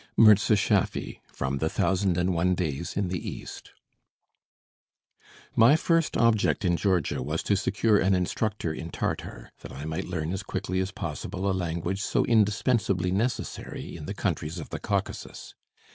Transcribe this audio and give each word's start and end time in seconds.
MIRZA 0.17 0.55
SCHAFFY 0.57 1.21
From 1.31 1.59
the 1.59 1.69
'Thousand 1.69 2.17
and 2.17 2.33
One 2.33 2.55
Days 2.55 2.97
in 2.97 3.09
the 3.09 3.19
East' 3.19 3.69
My 5.55 5.75
first 5.75 6.17
object 6.17 6.65
in 6.65 6.75
Georgia 6.75 7.21
was 7.21 7.43
to 7.43 7.55
secure 7.55 7.99
an 7.99 8.15
instructor 8.15 8.73
in 8.73 8.89
Tartar, 8.89 9.51
that 9.59 9.71
I 9.71 9.85
might 9.85 10.05
learn 10.07 10.33
as 10.33 10.41
quickly 10.41 10.79
as 10.79 10.89
possible 10.89 11.47
a 11.47 11.53
language 11.53 12.01
so 12.01 12.25
indispensably 12.25 13.11
necessary 13.11 13.95
in 13.95 14.07
the 14.07 14.15
countries 14.15 14.57
of 14.57 14.69
the 14.71 14.79
Caucasus. 14.79 15.53